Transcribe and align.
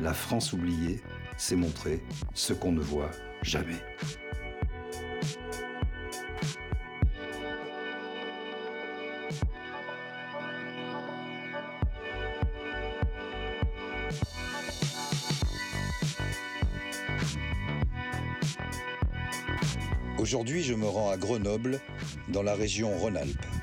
La 0.00 0.14
France 0.14 0.52
oubliée, 0.52 1.00
c'est 1.36 1.56
montrer 1.56 2.00
ce 2.32 2.52
qu'on 2.52 2.70
ne 2.70 2.80
voit 2.80 3.10
jamais. 3.42 3.74
Aujourd'hui, 20.18 20.62
je 20.62 20.74
me 20.74 20.86
rends 20.86 21.10
à 21.10 21.16
Grenoble, 21.16 21.80
dans 22.28 22.42
la 22.42 22.54
région 22.54 22.96
Rhône-Alpes. 22.98 23.57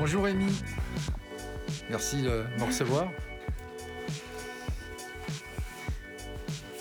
Bonjour 0.00 0.24
Rémi. 0.24 0.50
Merci 1.90 2.22
de 2.22 2.46
me 2.58 2.64
recevoir. 2.64 3.10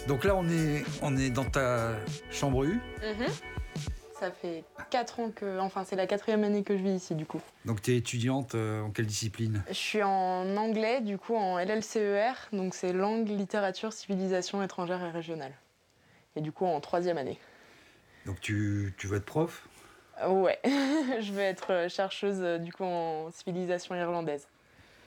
Donc 0.08 0.24
là, 0.24 0.38
on 0.38 0.48
est, 0.48 0.86
on 1.02 1.18
est 1.18 1.30
dans 1.30 1.44
ta 1.44 1.98
chambre 2.32 2.64
U. 2.64 2.80
Mhm. 3.04 3.28
Ça 4.18 4.32
fait 4.32 4.64
4 4.90 5.20
ans 5.20 5.32
que. 5.32 5.60
Enfin, 5.60 5.84
c'est 5.84 5.98
la 5.98 6.08
quatrième 6.08 6.46
année 6.46 6.64
que 6.64 6.78
je 6.78 6.82
vis 6.82 6.94
ici, 6.94 7.14
du 7.14 7.26
coup. 7.26 7.42
Donc 7.66 7.82
tu 7.82 7.92
es 7.92 7.98
étudiante 7.98 8.56
euh, 8.56 8.84
en 8.84 8.92
quelle 8.92 9.08
discipline? 9.08 9.64
Je 9.68 9.74
suis 9.74 10.02
en 10.02 10.56
anglais, 10.56 11.02
du 11.02 11.18
coup, 11.18 11.36
en 11.36 11.60
LLCER. 11.60 12.32
Donc, 12.54 12.74
c'est 12.74 12.94
langue, 12.94 13.28
littérature, 13.28 13.92
civilisation 13.92 14.64
étrangère 14.64 15.04
et 15.04 15.12
régionale. 15.12 15.54
Et 16.38 16.42
du 16.42 16.54
coup, 16.54 16.66
en 16.66 16.80
troisième 16.80 17.18
année. 17.18 17.38
Donc 18.26 18.40
tu, 18.40 18.94
tu 18.98 19.08
veux 19.08 19.18
être 19.18 19.26
prof? 19.26 19.68
Ouais, 20.28 20.60
je 20.66 21.32
veux 21.32 21.40
être 21.40 21.88
chercheuse, 21.90 22.40
euh, 22.42 22.58
du 22.58 22.74
coup, 22.74 22.84
en 22.84 23.32
civilisation 23.32 23.96
irlandaise. 23.96 24.48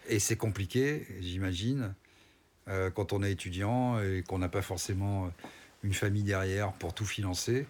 Et 0.08 0.18
c'est 0.18 0.36
compliqué, 0.36 1.06
j'imagine, 1.20 1.94
euh, 2.68 2.91
quand 2.91 3.12
on 3.12 3.22
est 3.22 3.33
étudiant 3.33 4.00
et 4.00 4.22
qu'on 4.27 4.38
n'a 4.38 4.48
pas 4.48 4.62
forcément 4.62 5.30
une 5.83 5.94
famille 5.94 6.22
derrière 6.22 6.72
pour 6.72 6.94
tout 6.94 7.05
financer, 7.05 7.66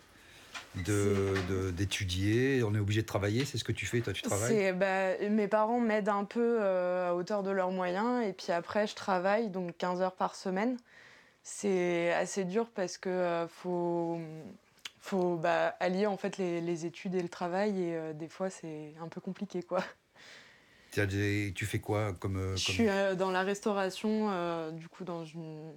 de- 0.74 1.34
de- 1.48 1.70
d'étudier. 1.70 2.62
on 2.62 2.74
est 2.74 2.78
obligé 2.78 3.02
de 3.02 3.06
travailler, 3.06 3.44
c'est 3.44 3.58
ce 3.58 3.64
que 3.64 3.72
tu 3.72 3.86
fais, 3.86 4.00
toi 4.00 4.12
tu 4.12 4.22
travailles? 4.22 4.72
Bah, 4.72 5.18
mes 5.28 5.48
parents 5.48 5.80
m'aident 5.80 6.08
un 6.08 6.24
peu 6.24 6.58
euh, 6.60 7.10
à 7.10 7.14
hauteur 7.14 7.42
de 7.42 7.50
leurs 7.50 7.70
moyens 7.70 8.26
et 8.26 8.32
puis 8.32 8.52
après 8.52 8.86
je 8.86 8.94
travaille 8.94 9.50
donc 9.50 9.76
15 9.76 10.00
heures 10.00 10.16
par 10.16 10.34
semaine. 10.34 10.76
C'est 11.42 12.12
assez 12.12 12.44
dur 12.44 12.70
parce 12.74 12.98
que 12.98 13.08
euh, 13.08 13.48
faut, 13.48 14.18
faut 15.12 15.36
bah, 15.36 15.76
allier 15.78 16.06
en 16.06 16.16
fait 16.16 16.38
les, 16.38 16.62
les 16.62 16.86
études 16.86 17.14
et 17.14 17.20
le 17.20 17.28
travail 17.28 17.82
et 17.82 17.94
euh, 17.96 18.12
des 18.14 18.28
fois 18.28 18.48
c'est 18.48 18.94
un 18.98 19.08
peu 19.08 19.20
compliqué 19.20 19.62
quoi. 19.62 19.84
Tu 20.90 21.00
as 21.00 21.06
des- 21.06 21.52
Tu 21.54 21.66
fais 21.66 21.80
quoi 21.80 22.14
comme, 22.14 22.36
euh, 22.36 22.56
Je 22.56 22.64
comme- 22.66 22.74
suis 22.74 22.88
euh, 22.88 23.14
dans 23.14 23.30
la 23.30 23.42
restauration, 23.42 24.70
du 24.72 24.88
coup 24.88 25.04
dans 25.04 25.24
une 25.24 25.72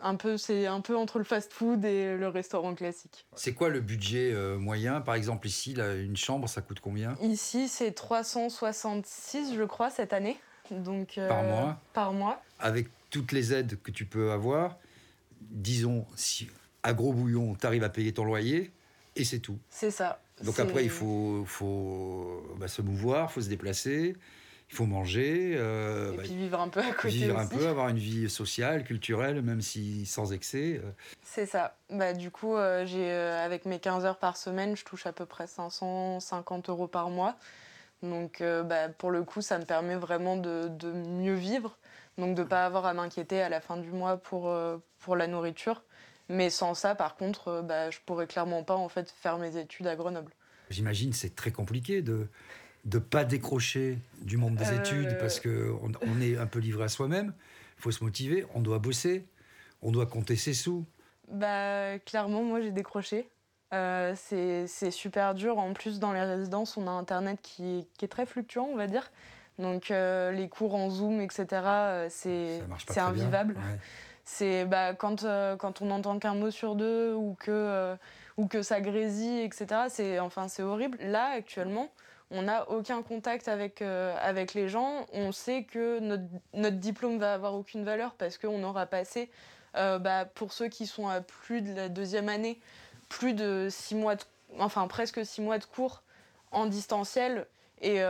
un 0.00 0.14
peu 0.14 0.38
c'est 0.38 0.66
un 0.66 0.80
peu 0.80 0.96
entre 0.96 1.18
le 1.18 1.24
fast-food 1.24 1.84
et 1.84 2.16
le 2.16 2.28
restaurant 2.28 2.74
classique. 2.74 3.26
C'est 3.34 3.52
quoi 3.52 3.68
le 3.68 3.80
budget 3.80 4.32
moyen? 4.56 5.00
Par 5.02 5.16
exemple, 5.16 5.46
ici, 5.48 5.74
là, 5.74 5.96
une 5.96 6.16
chambre, 6.16 6.48
ça 6.48 6.62
coûte 6.62 6.80
combien? 6.80 7.16
Ici 7.20 7.68
c'est 7.68 7.92
366 7.92 9.54
je 9.54 9.64
crois 9.64 9.90
cette 9.90 10.12
année. 10.14 10.38
Donc, 10.70 11.18
Par 11.28 11.42
mois? 11.42 11.80
Par 11.94 12.12
mois. 12.12 12.42
Avec 12.58 12.88
toutes 13.10 13.32
les 13.32 13.52
aides 13.52 13.80
que 13.82 13.90
tu 13.90 14.04
peux 14.06 14.30
avoir, 14.32 14.76
disons, 15.40 16.06
si 16.14 16.48
à 16.82 16.92
gros 16.92 17.12
bouillon, 17.12 17.54
tu 17.56 17.66
arrives 17.66 17.82
à 17.84 17.88
payer 17.88 18.12
ton 18.14 18.24
loyer, 18.24 18.70
et 19.18 19.24
c'est 19.24 19.40
tout. 19.40 19.58
C'est 19.70 19.90
ça. 19.90 20.20
Donc 20.44 20.58
après, 20.60 20.84
il 20.84 20.90
faut, 20.90 21.42
faut 21.46 22.42
bah, 22.58 22.68
se 22.68 22.80
mouvoir, 22.82 23.28
il 23.30 23.32
faut 23.34 23.40
se 23.40 23.48
déplacer, 23.48 24.14
il 24.70 24.74
faut 24.76 24.86
manger, 24.86 25.54
euh, 25.56 26.12
Et 26.12 26.16
bah, 26.16 26.22
puis 26.24 26.36
vivre 26.36 26.60
un 26.60 26.68
peu 26.68 26.80
à 26.80 26.92
côté 26.92 27.08
vivre 27.08 27.38
un 27.38 27.46
peu, 27.46 27.66
avoir 27.66 27.88
une 27.88 27.98
vie 27.98 28.28
sociale, 28.30 28.84
culturelle, 28.84 29.42
même 29.42 29.60
si 29.60 30.06
sans 30.06 30.32
excès. 30.32 30.80
euh. 30.84 30.90
C'est 31.22 31.46
ça. 31.46 31.76
Bah, 31.90 32.12
du 32.12 32.30
coup, 32.30 32.54
euh, 32.54 32.84
j'ai, 32.86 33.10
euh, 33.10 33.44
avec 33.44 33.64
mes 33.64 33.80
15 33.80 34.04
heures 34.04 34.18
par 34.18 34.36
semaine, 34.36 34.76
je 34.76 34.84
touche 34.84 35.06
à 35.06 35.12
peu 35.12 35.26
près 35.26 35.46
550 35.46 36.68
euros 36.68 36.86
par 36.86 37.10
mois. 37.10 37.36
Donc, 38.02 38.40
bah, 38.40 38.88
pour 38.90 39.10
le 39.10 39.24
coup, 39.24 39.42
ça 39.42 39.58
me 39.58 39.64
permet 39.64 39.96
vraiment 39.96 40.36
de, 40.36 40.68
de 40.68 40.92
mieux 40.92 41.34
vivre. 41.34 41.76
Donc, 42.16 42.36
de 42.36 42.42
ne 42.42 42.46
pas 42.46 42.64
avoir 42.64 42.86
à 42.86 42.94
m'inquiéter 42.94 43.42
à 43.42 43.48
la 43.48 43.60
fin 43.60 43.76
du 43.76 43.90
mois 43.90 44.18
pour, 44.18 44.54
pour 45.00 45.16
la 45.16 45.26
nourriture. 45.26 45.82
Mais 46.28 46.50
sans 46.50 46.74
ça, 46.74 46.94
par 46.94 47.16
contre, 47.16 47.48
euh, 47.48 47.62
bah, 47.62 47.90
je 47.90 47.98
pourrais 48.04 48.26
clairement 48.26 48.62
pas 48.64 48.76
en 48.76 48.88
fait, 48.88 49.10
faire 49.10 49.38
mes 49.38 49.56
études 49.56 49.86
à 49.86 49.96
Grenoble. 49.96 50.32
J'imagine 50.70 51.12
c'est 51.12 51.34
très 51.34 51.50
compliqué 51.50 52.02
de 52.02 52.28
ne 52.84 52.98
pas 52.98 53.24
décrocher 53.24 53.98
du 54.20 54.36
monde 54.36 54.56
des 54.56 54.68
Euh. 54.68 54.78
études 54.78 55.16
parce 55.18 55.40
qu'on 55.40 55.92
on 56.06 56.20
est 56.20 56.36
un 56.36 56.46
peu 56.46 56.58
livré 56.58 56.84
à 56.84 56.88
soi-même. 56.88 57.32
Il 57.78 57.82
faut 57.82 57.90
se 57.90 58.02
motiver, 58.04 58.44
on 58.54 58.60
doit 58.60 58.78
bosser, 58.78 59.24
on 59.82 59.90
doit 59.92 60.06
compter 60.06 60.36
ses 60.36 60.52
sous. 60.54 60.84
Bah, 61.30 61.98
clairement, 62.00 62.42
moi, 62.42 62.60
j'ai 62.60 62.72
décroché. 62.72 63.28
Euh, 63.74 64.14
c'est 64.16 64.66
super 64.90 65.34
dur. 65.34 65.58
En 65.58 65.72
plus, 65.74 65.98
dans 65.98 66.12
les 66.12 66.22
résidences, 66.22 66.76
on 66.76 66.86
a 66.86 66.90
Internet 66.90 67.38
qui, 67.42 67.80
est- 67.80 67.88
qui 67.98 68.04
est 68.04 68.08
très 68.08 68.24
fluctuant, 68.26 68.64
on 68.72 68.76
va 68.76 68.86
dire. 68.86 69.10
Donc, 69.58 69.90
euh, 69.90 70.30
les 70.32 70.48
cours 70.48 70.74
en 70.74 70.88
Zoom, 70.88 71.20
etc., 71.20 71.46
c'est 72.08 72.60
invivable. 72.96 73.54
Ouais. 73.54 73.78
C'est 74.30 74.66
bah, 74.66 74.92
quand, 74.92 75.24
euh, 75.24 75.56
quand 75.56 75.80
on 75.80 75.86
n'entend 75.86 76.18
qu'un 76.18 76.34
mot 76.34 76.50
sur 76.50 76.74
deux 76.74 77.14
ou 77.14 77.34
que, 77.40 77.50
euh, 77.50 77.96
ou 78.36 78.46
que 78.46 78.60
ça 78.60 78.82
grésille, 78.82 79.40
etc., 79.40 79.86
c'est 79.88 80.18
enfin, 80.20 80.48
c'est 80.48 80.62
horrible. 80.62 80.98
Là, 81.00 81.30
actuellement, 81.30 81.88
on 82.30 82.42
n'a 82.42 82.68
aucun 82.68 83.02
contact 83.02 83.48
avec, 83.48 83.80
euh, 83.80 84.14
avec 84.20 84.52
les 84.52 84.68
gens. 84.68 85.06
On 85.14 85.32
sait 85.32 85.64
que 85.64 85.98
notre, 86.00 86.24
notre 86.52 86.76
diplôme 86.76 87.18
va 87.18 87.32
avoir 87.32 87.54
aucune 87.54 87.84
valeur 87.84 88.12
parce 88.18 88.36
qu'on 88.36 88.62
aura 88.64 88.84
passé, 88.84 89.30
bah, 89.74 90.26
pour 90.34 90.52
ceux 90.52 90.68
qui 90.68 90.86
sont 90.86 91.08
à 91.08 91.22
plus 91.22 91.62
de 91.62 91.72
la 91.74 91.88
deuxième 91.88 92.28
année, 92.28 92.60
plus 93.08 93.32
de 93.32 93.68
six 93.70 93.94
mois, 93.94 94.16
de- 94.16 94.24
enfin 94.58 94.86
presque 94.88 95.24
six 95.24 95.40
mois 95.40 95.56
de 95.56 95.64
cours 95.64 96.02
en 96.52 96.66
distanciel. 96.66 97.46
Et, 97.80 98.02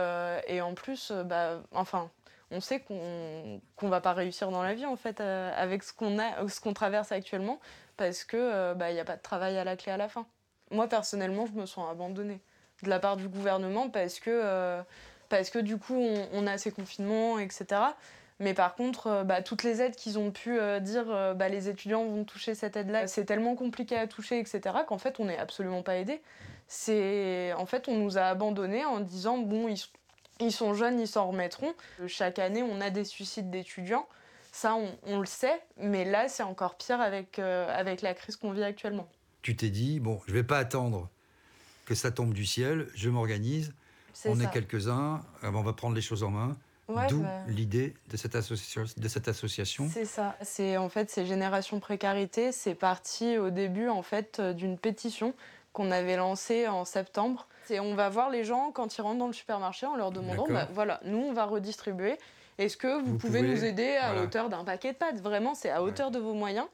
et 0.47 0.61
en 0.61 0.73
plus, 0.73 1.13
bah, 1.13 1.61
enfin, 1.71 2.09
on 2.51 2.61
sait 2.61 2.79
qu'on 2.79 3.61
qu'on 3.75 3.89
va 3.89 4.01
pas 4.01 4.13
réussir 4.13 4.51
dans 4.51 4.63
la 4.63 4.73
vie 4.73 4.85
en 4.85 4.95
fait 4.95 5.21
euh, 5.21 5.51
avec 5.55 5.83
ce 5.83 5.93
qu'on 5.93 6.73
traverse 6.73 7.11
actuellement, 7.11 7.59
parce 7.97 8.23
que 8.23 8.37
euh, 8.37 8.73
bah, 8.73 8.91
n'y 8.91 8.99
a 8.99 9.05
pas 9.05 9.17
de 9.17 9.21
travail 9.21 9.57
à 9.57 9.63
la 9.63 9.75
clé 9.75 9.91
à 9.91 9.97
la 9.97 10.09
fin. 10.09 10.25
Moi 10.71 10.87
personnellement, 10.87 11.45
je 11.45 11.53
me 11.53 11.65
sens 11.65 11.89
abandonnée 11.89 12.41
de 12.83 12.89
la 12.89 12.99
part 12.99 13.17
du 13.17 13.27
gouvernement 13.27 13.89
parce 13.89 14.19
que 14.19 14.29
euh, 14.31 14.81
parce 15.29 15.49
que 15.49 15.59
du 15.59 15.77
coup 15.77 15.99
on, 16.33 16.47
a 16.47 16.57
ces 16.57 16.71
confinements, 16.71 17.39
etc. 17.39 17.81
Mais 18.39 18.53
par 18.53 18.75
contre, 18.75 19.23
bah, 19.25 19.41
toutes 19.41 19.63
les 19.63 19.81
aides 19.81 19.95
qu'ils 19.95 20.17
ont 20.17 20.31
pu 20.31 20.57
dire, 20.81 21.35
bah, 21.35 21.49
les 21.49 21.67
étudiants 21.67 22.05
vont 22.05 22.23
toucher 22.23 22.55
cette 22.55 22.77
aide-là, 22.77 23.05
c'est 23.05 23.25
tellement 23.25 23.55
compliqué 23.55 23.97
à 23.97 24.07
toucher, 24.07 24.39
etc. 24.39 24.61
Qu'en 24.87 24.97
fait, 24.97 25.19
on 25.19 25.25
n'est 25.25 25.37
absolument 25.37 25.83
pas 25.83 25.97
aidé. 25.97 26.21
C'est 26.67 27.53
en 27.53 27.65
fait, 27.65 27.89
on 27.89 27.97
nous 27.97 28.17
a 28.17 28.21
abandonnés 28.21 28.85
en 28.85 29.01
disant 29.01 29.37
bon, 29.39 29.67
ils, 29.67 29.77
ils 30.39 30.51
sont 30.51 30.73
jeunes, 30.73 30.99
ils 30.99 31.07
s'en 31.07 31.27
remettront. 31.29 31.73
Chaque 32.07 32.39
année, 32.39 32.63
on 32.63 32.81
a 32.81 32.89
des 32.89 33.03
suicides 33.03 33.49
d'étudiants. 33.49 34.07
Ça, 34.51 34.75
on, 34.75 34.89
on 35.05 35.19
le 35.19 35.25
sait, 35.25 35.61
mais 35.77 36.05
là, 36.05 36.27
c'est 36.27 36.43
encore 36.43 36.75
pire 36.75 36.99
avec, 37.01 37.37
euh, 37.39 37.67
avec 37.77 38.01
la 38.01 38.13
crise 38.13 38.35
qu'on 38.35 38.51
vit 38.51 38.63
actuellement. 38.63 39.07
Tu 39.41 39.55
t'es 39.55 39.69
dit, 39.69 39.99
bon, 39.99 40.19
je 40.27 40.33
vais 40.33 40.43
pas 40.43 40.57
attendre 40.57 41.07
que 41.85 41.93
ça 41.95 42.11
tombe 42.11 42.33
du 42.33 42.45
ciel, 42.45 42.87
je 42.95 43.09
m'organise, 43.09 43.73
on 44.25 44.35
ça. 44.35 44.43
est 44.43 44.49
quelques-uns, 44.51 45.21
euh, 45.43 45.51
on 45.53 45.61
va 45.61 45.73
prendre 45.73 45.95
les 45.95 46.01
choses 46.01 46.23
en 46.23 46.29
main. 46.31 46.57
Ouais, 46.87 47.05
D'où 47.07 47.21
bah, 47.21 47.29
l'idée 47.47 47.93
de 48.09 48.17
cette, 48.17 48.33
associa- 48.33 48.99
de 48.99 49.07
cette 49.07 49.27
association. 49.27 49.87
C'est 49.93 50.05
ça. 50.05 50.35
C'est 50.41 50.75
en 50.77 50.89
fait 50.89 51.11
c'est 51.11 51.23
Génération 51.27 51.79
Précarité. 51.79 52.51
C'est 52.51 52.73
parti 52.73 53.37
au 53.37 53.51
début 53.51 53.87
en 53.89 54.01
fait 54.01 54.39
euh, 54.39 54.53
d'une 54.53 54.75
pétition 54.75 55.35
qu'on 55.79 55.91
avait 55.91 56.17
lancée 56.17 56.67
en 56.67 56.83
septembre. 56.83 57.47
C'est 57.63 57.79
on 57.79 57.95
va 57.95 58.09
voir 58.09 58.29
les 58.29 58.43
gens 58.43 58.71
quand 58.73 58.97
ils 58.97 59.01
rentrent 59.01 59.19
dans 59.19 59.27
le 59.27 59.33
supermarché 59.33 59.85
en 59.85 59.95
leur 59.95 60.11
demandant 60.11 60.45
bah, 60.49 60.67
voilà 60.73 60.99
nous 61.05 61.19
on 61.19 61.31
va 61.31 61.45
redistribuer. 61.45 62.17
Est-ce 62.57 62.75
que 62.75 62.99
vous, 62.99 63.11
Vous 63.13 63.17
pouvez, 63.17 63.39
pouvez- 63.39 63.51
nous 63.53 63.63
aider 63.63 63.95
à 63.95 64.07
voilà. 64.09 64.23
hauteur 64.23 64.49
d'un 64.49 64.65
paquet 64.65 64.91
de 64.91 64.97
pâtes? 64.97 65.21
Vraiment 65.21 65.55
c'est 65.55 65.69
à 65.69 65.81
hauteur 65.81 66.11
de 66.11 66.19
vos 66.19 66.33
moyens. 66.33 66.67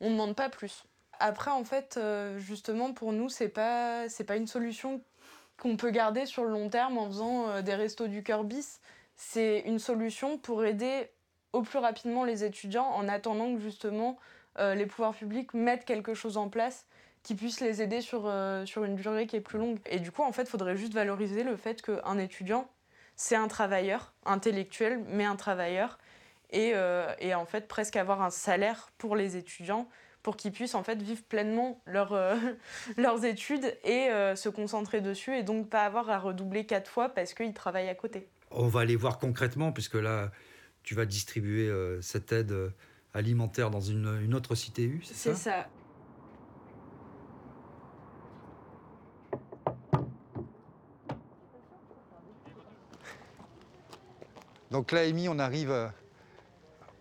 on 0.00 0.06
ne 0.06 0.12
demande 0.12 0.36
pas 0.36 0.48
plus. 0.48 0.84
Après, 1.18 1.50
en 1.50 1.64
fait, 1.64 1.96
euh, 1.98 2.38
justement, 2.38 2.92
pour 2.92 3.12
nous, 3.12 3.28
c'est 3.28 3.48
pas, 3.48 4.08
c'est 4.08 4.24
pas 4.24 4.36
une 4.36 4.46
solution 4.48 5.00
qu'on 5.60 5.76
peut 5.76 5.90
garder 5.90 6.26
sur 6.26 6.44
le 6.44 6.50
long 6.50 6.68
terme 6.68 6.98
en 6.98 7.06
faisant 7.06 7.48
euh, 7.48 7.62
des 7.62 7.74
restos 7.74 8.06
du 8.08 8.22
cœur 8.22 8.42
bis. 8.44 8.80
C'est 9.16 9.60
une 9.66 9.78
solution 9.80 10.38
pour 10.38 10.64
aider 10.64 11.10
au 11.52 11.62
plus 11.62 11.78
rapidement 11.78 12.24
les 12.24 12.42
étudiants 12.44 12.86
en 12.88 13.08
attendant 13.08 13.52
que 13.54 13.60
justement 13.60 14.16
euh, 14.58 14.74
les 14.76 14.86
pouvoirs 14.86 15.14
publics 15.14 15.54
mettent 15.54 15.84
quelque 15.84 16.14
chose 16.14 16.36
en 16.36 16.48
place 16.48 16.86
qui 17.22 17.34
puisse 17.34 17.60
les 17.60 17.82
aider 17.82 18.00
sur, 18.00 18.32
sur 18.64 18.84
une 18.84 18.96
durée 18.96 19.26
qui 19.26 19.36
est 19.36 19.40
plus 19.40 19.58
longue. 19.58 19.78
Et 19.86 20.00
du 20.00 20.10
coup, 20.10 20.22
en 20.22 20.32
fait, 20.32 20.42
il 20.42 20.48
faudrait 20.48 20.76
juste 20.76 20.92
valoriser 20.92 21.44
le 21.44 21.56
fait 21.56 21.80
qu'un 21.80 22.18
étudiant, 22.18 22.68
c'est 23.14 23.36
un 23.36 23.46
travailleur 23.46 24.12
intellectuel, 24.24 25.04
mais 25.08 25.24
un 25.24 25.36
travailleur. 25.36 25.98
Et, 26.50 26.74
et, 27.20 27.34
en 27.34 27.46
fait, 27.46 27.68
presque 27.68 27.96
avoir 27.96 28.22
un 28.22 28.30
salaire 28.30 28.90
pour 28.98 29.14
les 29.14 29.36
étudiants 29.36 29.88
pour 30.22 30.36
qu'ils 30.36 30.52
puissent 30.52 30.74
en 30.74 30.82
fait 30.82 31.00
vivre 31.02 31.22
pleinement 31.22 31.82
leur, 31.86 32.12
euh, 32.12 32.36
leurs 32.96 33.24
études 33.24 33.76
et 33.84 34.08
euh, 34.10 34.36
se 34.36 34.48
concentrer 34.48 35.00
dessus 35.00 35.36
et 35.36 35.42
donc 35.42 35.68
pas 35.68 35.84
avoir 35.84 36.10
à 36.10 36.18
redoubler 36.18 36.64
quatre 36.64 36.90
fois 36.90 37.08
parce 37.08 37.34
qu'ils 37.34 37.54
travaillent 37.54 37.88
à 37.88 37.94
côté. 37.94 38.28
On 38.50 38.68
va 38.68 38.80
aller 38.80 38.96
voir 38.96 39.18
concrètement 39.18 39.72
puisque 39.72 39.94
là 39.94 40.30
tu 40.82 40.94
vas 40.94 41.06
distribuer 41.06 41.68
euh, 41.68 42.00
cette 42.00 42.32
aide 42.32 42.72
alimentaire 43.14 43.70
dans 43.70 43.80
une, 43.80 44.20
une 44.22 44.34
autre 44.34 44.54
CTU, 44.54 45.00
c'est 45.04 45.14
ça? 45.14 45.34
C'est 45.34 45.50
ça. 45.50 45.68
Donc 54.72 54.90
là, 54.90 55.02
Amy, 55.02 55.28
on 55.28 55.38
arrive 55.38 55.70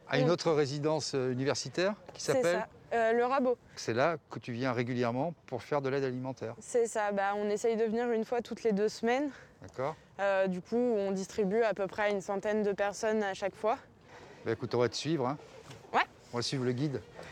à 0.09 0.19
une 0.19 0.29
autre 0.29 0.51
résidence 0.51 1.13
universitaire 1.13 1.95
qui 2.13 2.21
s'appelle 2.21 2.67
euh, 2.93 3.13
le 3.13 3.23
rabot. 3.23 3.57
C'est 3.77 3.93
là 3.93 4.17
que 4.29 4.39
tu 4.39 4.51
viens 4.51 4.73
régulièrement 4.73 5.33
pour 5.45 5.63
faire 5.63 5.81
de 5.81 5.87
l'aide 5.87 6.03
alimentaire 6.03 6.53
C'est 6.59 6.85
ça, 6.85 7.13
bah, 7.13 7.33
on 7.37 7.49
essaye 7.49 7.77
de 7.77 7.85
venir 7.85 8.11
une 8.11 8.25
fois 8.25 8.41
toutes 8.41 8.63
les 8.63 8.73
deux 8.73 8.89
semaines. 8.89 9.29
D'accord. 9.61 9.95
Euh, 10.19 10.47
du 10.47 10.59
coup, 10.59 10.75
on 10.75 11.11
distribue 11.11 11.63
à 11.63 11.73
peu 11.73 11.87
près 11.87 12.11
une 12.11 12.19
centaine 12.19 12.61
de 12.61 12.73
personnes 12.73 13.23
à 13.23 13.33
chaque 13.33 13.55
fois. 13.55 13.77
Bah, 14.45 14.51
écoute, 14.51 14.75
on 14.75 14.79
va 14.79 14.89
te 14.89 14.95
suivre. 14.97 15.25
Hein. 15.25 15.37
Ouais. 15.93 16.03
On 16.33 16.37
va 16.37 16.43
suivre 16.43 16.65
le 16.65 16.73
guide. 16.73 17.01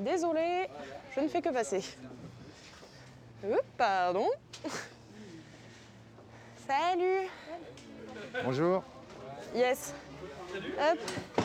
Désolée, 0.00 0.66
je 1.14 1.20
ne 1.20 1.28
fais 1.28 1.42
que 1.42 1.50
passer. 1.50 1.84
pardon. 3.76 4.28
Salut 6.66 7.28
Bonjour. 8.42 8.82
Yes. 9.54 9.92
Hop, 10.54 10.98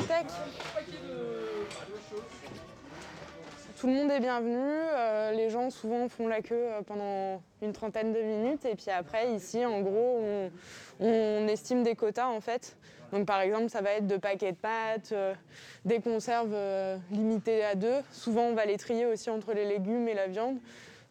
tac. 0.08 0.26
Tout 3.86 3.92
le 3.92 3.98
monde 3.98 4.10
est 4.10 4.20
bienvenu. 4.20 4.58
Euh, 4.58 5.32
les 5.34 5.52
gens 5.52 5.70
souvent 5.70 6.10
font 6.10 6.28
la 6.28 6.42
queue 6.42 6.56
euh, 6.56 6.82
pendant 6.82 7.44
une 7.62 7.72
trentaine 7.72 8.14
de 8.14 8.20
minutes 8.20 8.66
et 8.66 8.74
puis 8.74 8.90
après 8.90 9.32
ici 9.34 9.64
en 9.64 9.82
gros 9.82 10.24
on, 11.00 11.48
estime 11.48 11.84
des 11.84 11.94
quotas 11.94 12.26
en 12.26 12.42
fait. 12.42 12.78
Donc 13.12 13.28
par 13.28 13.40
exemple 13.42 13.70
ça 13.70 13.82
va 13.82 13.92
être 13.92 14.08
de 14.08 14.18
paquets 14.18 14.54
de 14.54 14.58
pâtes, 14.58 15.12
euh, 15.12 15.36
des 15.86 16.00
conserves 16.00 16.58
limitées 17.12 17.64
à 17.64 17.76
deux. 17.76 18.02
Souvent 18.12 18.46
on 18.46 18.56
va 18.56 18.66
les 18.66 18.78
trier 18.78 19.06
aussi 19.06 19.30
entre 19.30 19.54
les 19.54 19.66
légumes 19.66 20.08
et 20.08 20.16
la 20.16 20.26
viande. 20.26 20.58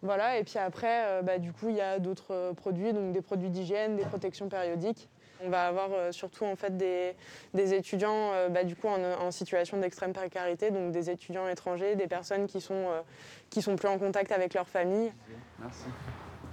Voilà, 0.02 0.38
et 0.38 0.42
puis 0.42 0.58
après, 0.58 1.22
bah, 1.22 1.38
du 1.38 1.52
coup, 1.52 1.70
il 1.70 1.76
y 1.76 1.80
a 1.80 1.98
d'autres 1.98 2.52
produits, 2.56 2.92
donc 2.92 3.12
des 3.12 3.22
produits 3.22 3.48
d'hygiène, 3.48 3.96
des 3.96 4.04
protections 4.04 4.50
périodiques. 4.50 5.08
On 5.42 5.48
va 5.48 5.66
avoir 5.66 5.88
euh, 5.92 6.12
surtout 6.12 6.44
en 6.44 6.56
fait 6.56 6.76
des, 6.76 7.14
étudiants 7.74 8.30
bah, 8.50 8.64
du 8.64 8.76
coup 8.76 8.88
en, 8.88 9.30
situation 9.30 9.78
d'extrême 9.78 10.12
précarité, 10.12 10.70
donc 10.70 10.92
des 10.92 11.10
étudiants 11.10 11.48
étrangers, 11.48 11.96
des 11.96 12.06
personnes 12.06 12.46
qui 12.46 12.60
sont, 12.60 12.86
qui 13.50 13.62
sont 13.62 13.76
plus 13.76 13.88
en 13.88 13.98
contact 13.98 14.32
avec 14.32 14.54
leur 14.54 14.68
famille. 14.68 15.12
Merci. 15.60 15.84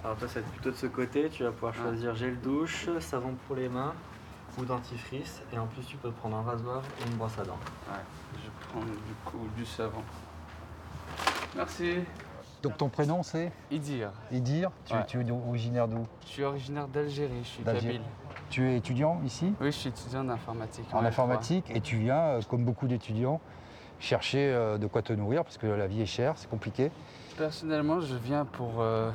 Alors 0.04 0.16
toi, 0.16 0.26
c'est 0.28 0.44
plutôt 0.44 0.70
de 0.70 0.76
ce 0.76 0.86
côté, 0.86 1.28
tu 1.28 1.44
vas 1.44 1.52
pouvoir 1.52 1.74
ah. 1.78 1.82
choisir 1.82 2.14
gel 2.16 2.38
douche, 2.40 2.88
savon 2.98 3.36
pour 3.46 3.54
les 3.54 3.68
mains 3.68 3.94
ou 4.58 4.64
dentifrice, 4.64 5.42
et 5.52 5.58
en 5.58 5.66
plus 5.66 5.82
tu 5.84 5.96
peux 5.96 6.10
prendre 6.10 6.36
un 6.36 6.42
rasoir 6.42 6.82
et 7.00 7.08
une 7.08 7.16
brosse 7.16 7.38
à 7.38 7.44
dents. 7.44 7.58
Ouais, 7.88 7.98
je 8.44 8.68
prends 8.68 8.80
du 8.80 9.14
coup 9.24 9.48
du 9.56 9.64
savon. 9.64 10.02
Merci. 11.56 12.00
Donc 12.62 12.76
ton 12.76 12.88
prénom 12.88 13.22
c'est 13.22 13.50
Idir. 13.70 14.12
Idir, 14.30 14.70
tu, 14.84 15.20
es 15.20 15.30
originaire 15.30 15.88
d'où? 15.88 16.06
Je 16.26 16.28
suis 16.28 16.44
originaire 16.44 16.86
d'Algérie, 16.88 17.42
je 17.42 17.48
suis 17.48 17.62
kabyle. 17.64 18.02
Tu 18.52 18.68
es 18.68 18.76
étudiant 18.76 19.18
ici 19.24 19.54
Oui, 19.62 19.68
je 19.68 19.78
suis 19.78 19.88
étudiant 19.88 20.20
en 20.20 20.28
informatique. 20.28 20.84
En 20.92 21.02
informatique, 21.02 21.64
et 21.74 21.80
tu 21.80 21.96
viens, 21.96 22.20
euh, 22.20 22.42
comme 22.42 22.66
beaucoup 22.66 22.86
d'étudiants, 22.86 23.40
chercher 23.98 24.52
euh, 24.52 24.76
de 24.76 24.86
quoi 24.86 25.00
te 25.00 25.14
nourrir, 25.14 25.42
parce 25.42 25.56
que 25.56 25.66
la 25.66 25.86
vie 25.86 26.02
est 26.02 26.06
chère, 26.06 26.34
c'est 26.36 26.50
compliqué. 26.50 26.90
Personnellement, 27.38 28.02
je 28.02 28.14
viens 28.14 28.44
pour 28.44 28.80
euh, 28.80 29.10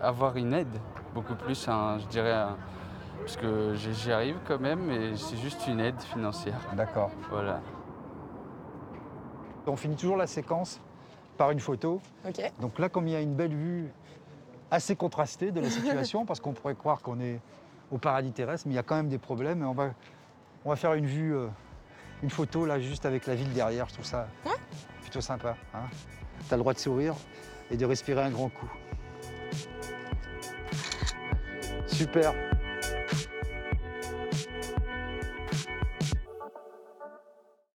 avoir 0.00 0.38
une 0.38 0.54
aide, 0.54 0.74
beaucoup 1.12 1.34
plus, 1.34 1.66
je 1.66 2.06
dirais, 2.06 2.46
parce 3.18 3.36
que 3.36 3.74
j'y 3.74 4.10
arrive 4.10 4.38
quand 4.48 4.58
même, 4.58 4.80
mais 4.86 5.18
c'est 5.18 5.36
juste 5.36 5.66
une 5.66 5.78
aide 5.78 6.00
financière. 6.00 6.58
D'accord. 6.74 7.10
Voilà. 7.28 7.60
On 9.66 9.76
finit 9.76 9.96
toujours 9.96 10.16
la 10.16 10.26
séquence 10.26 10.80
par 11.36 11.50
une 11.50 11.60
photo. 11.60 12.00
Donc 12.58 12.78
là, 12.78 12.88
comme 12.88 13.06
il 13.06 13.12
y 13.12 13.16
a 13.16 13.20
une 13.20 13.34
belle 13.34 13.54
vue 13.54 13.92
assez 14.70 14.96
contrastée 14.96 15.50
de 15.50 15.60
la 15.60 15.68
situation, 15.68 16.24
parce 16.26 16.40
qu'on 16.40 16.54
pourrait 16.54 16.74
croire 16.74 17.02
qu'on 17.02 17.20
est 17.20 17.38
au 17.92 17.98
paradis 17.98 18.32
terrestre, 18.32 18.66
mais 18.66 18.72
il 18.72 18.76
y 18.76 18.80
a 18.80 18.82
quand 18.82 18.96
même 18.96 19.08
des 19.08 19.18
problèmes. 19.18 19.62
on, 19.62 19.74
va, 19.74 19.90
on 20.64 20.70
va 20.70 20.76
faire 20.76 20.94
une 20.94 21.06
vue, 21.06 21.36
euh, 21.36 21.46
une 22.22 22.30
photo 22.30 22.66
là, 22.66 22.80
juste 22.80 23.06
avec 23.06 23.26
la 23.26 23.34
ville 23.34 23.52
derrière. 23.52 23.88
Je 23.88 23.94
trouve 23.94 24.06
ça 24.06 24.26
plutôt 25.02 25.20
sympa. 25.20 25.56
Hein. 25.74 25.84
tu 26.48 26.54
as 26.54 26.56
le 26.56 26.62
droit 26.62 26.72
de 26.72 26.78
sourire 26.78 27.14
et 27.70 27.76
de 27.76 27.84
respirer 27.84 28.22
un 28.22 28.30
grand 28.30 28.48
coup. 28.48 28.70
Super. 31.86 32.32